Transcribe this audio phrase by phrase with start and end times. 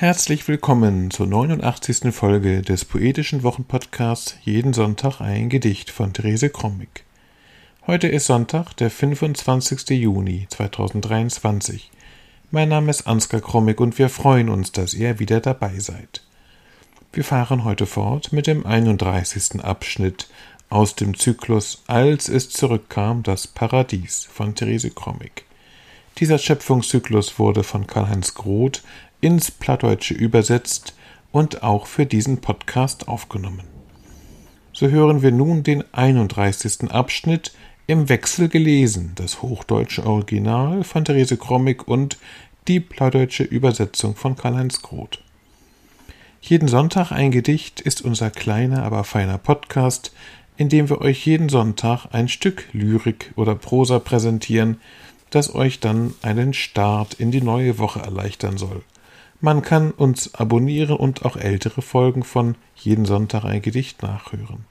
[0.00, 2.14] Herzlich willkommen zur 89.
[2.14, 7.02] Folge des poetischen Wochenpodcasts Jeden Sonntag ein Gedicht von Therese Krommig.
[7.84, 9.90] Heute ist Sonntag, der 25.
[10.00, 11.90] Juni 2023.
[12.52, 16.22] Mein Name ist Ansgar Krommig und wir freuen uns, dass ihr wieder dabei seid.
[17.12, 19.64] Wir fahren heute fort mit dem 31.
[19.64, 20.28] Abschnitt
[20.68, 25.47] aus dem Zyklus Als es zurückkam, das Paradies von Therese Krommig.
[26.20, 28.82] Dieser Schöpfungszyklus wurde von Karl-Heinz Groth
[29.20, 30.94] ins Plattdeutsche übersetzt
[31.30, 33.62] und auch für diesen Podcast aufgenommen.
[34.72, 36.90] So hören wir nun den 31.
[36.90, 37.52] Abschnitt
[37.86, 42.18] im Wechsel gelesen, das hochdeutsche Original von Therese Krommig und
[42.66, 45.22] die plattdeutsche Übersetzung von Karl-Heinz Groth.
[46.40, 50.12] Jeden Sonntag ein Gedicht ist unser kleiner, aber feiner Podcast,
[50.56, 54.80] in dem wir euch jeden Sonntag ein Stück Lyrik oder Prosa präsentieren,
[55.30, 58.82] das euch dann einen Start in die neue Woche erleichtern soll–
[59.40, 64.64] man kann uns abonnieren und auch ältere Folgen von Jeden Sonntag ein Gedicht nachhören.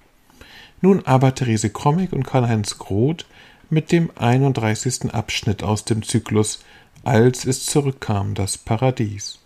[0.81, 3.25] Nun aber Therese Krommig und Karl-Heinz Groth
[3.69, 5.13] mit dem 31.
[5.13, 6.63] Abschnitt aus dem Zyklus
[7.03, 9.39] Als es zurückkam, das Paradies.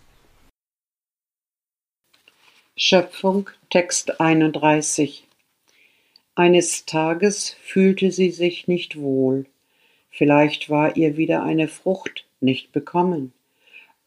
[2.76, 5.28] Schöpfung Text 31
[6.34, 9.46] Eines Tages fühlte sie sich nicht wohl.
[10.12, 13.32] Vielleicht war ihr wieder eine Frucht nicht bekommen.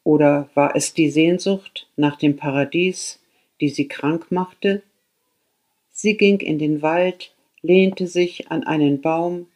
[0.04, 3.20] Oder war es die Sehnsucht nach dem Paradies,
[3.60, 4.82] die sie krank machte?
[5.90, 9.48] Sie ging in den Wald, lehnte sich an einen Baum,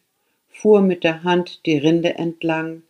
[0.49, 2.83] fuhr mit der Hand die Rinde entlang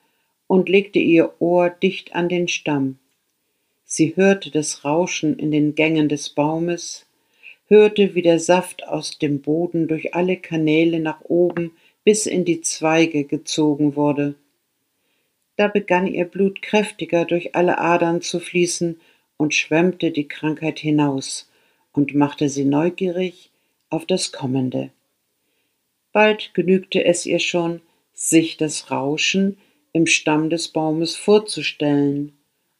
[0.46, 2.98] und legte ihr Ohr dicht an den Stamm.
[3.84, 7.06] Sie hörte das Rauschen in den Gängen des Baumes,
[7.66, 11.72] hörte, wie der Saft aus dem Boden durch alle Kanäle nach oben
[12.04, 14.34] bis in die Zweige gezogen wurde.
[15.56, 19.00] Da begann ihr Blut kräftiger durch alle Adern zu fließen
[19.36, 21.50] und schwemmte die Krankheit hinaus
[21.92, 23.50] und machte sie neugierig
[23.90, 24.90] auf das Kommende.
[26.12, 29.58] Bald genügte es ihr schon, sich das Rauschen
[29.92, 32.32] im Stamm des Baumes vorzustellen,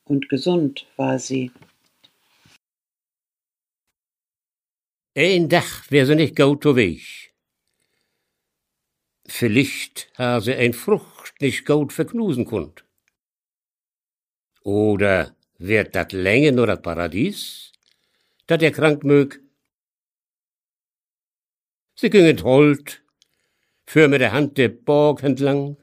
[0.05, 1.53] und gesund war sie.
[5.17, 7.30] Ein Dach wär sie nicht gut weg.
[9.33, 12.85] Vielleicht ha sie ein Frucht nicht gut verknusen konnt.
[14.65, 17.71] Oder wird dat Länge nur dat Paradies,
[18.49, 19.41] dat er krank mög?
[21.95, 23.05] Sie gingen hold,
[23.87, 25.77] für mit der Hand de Borg entlang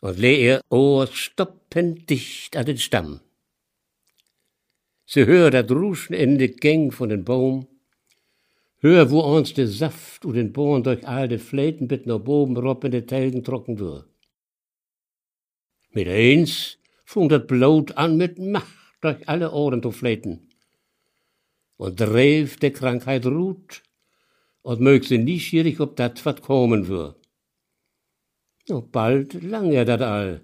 [0.00, 3.20] und leh ihr Ohr stoppend dicht an den Stamm.
[5.04, 7.68] Sie hör dat Ruschen in de Gäng von den Baum,
[8.80, 12.56] hör, wo uns de Saft und den Bohren durch all de Fläten bit nach oben
[12.56, 14.06] roppen de Telgen trocken wird.
[15.92, 20.48] Mit eins fing dat Blut an mit Macht durch alle Ohren zu fläten.
[21.76, 23.82] Und dreef de Krankheit ruht
[24.62, 27.16] und mög sie nieschierig, ob dat wat kommen wür.
[28.68, 30.42] Und bald lang er dat all,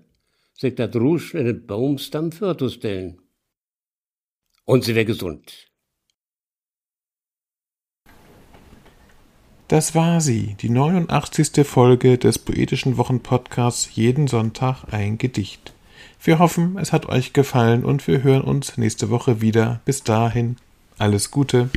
[0.54, 3.20] sich dat Rusch in den Baumstamm vorzustellen.
[4.64, 5.70] Und sie wär gesund.
[9.68, 11.66] Das war sie, die 89.
[11.66, 15.72] Folge des Poetischen Wochenpodcasts Jeden Sonntag ein Gedicht.
[16.22, 19.80] Wir hoffen, es hat euch gefallen und wir hören uns nächste Woche wieder.
[19.84, 20.54] Bis dahin,
[20.98, 21.68] alles Gute.